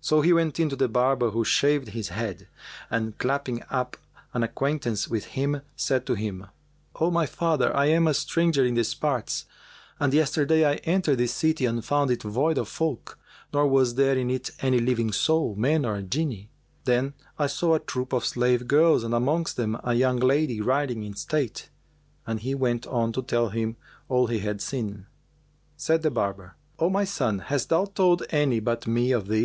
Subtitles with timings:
[0.00, 2.48] So he went in to the barber who shaved his head;
[2.90, 3.98] and, clapping up
[4.32, 6.46] an acquaintance with him, said to him,
[6.94, 9.44] "O my father, I am a stranger in these parts
[9.98, 13.18] and yesterday I entered this city and found it void of folk,
[13.52, 16.48] nor was there in it any living soul, man nor Jinni.
[16.86, 21.02] Then I saw a troop of slave girls and amongst them a young lady riding
[21.02, 21.68] in state:"
[22.26, 23.76] and he went on to tell him
[24.08, 25.04] all he had seen.
[25.76, 29.38] Said the barber, "O my son, hast thou told any but me of this?"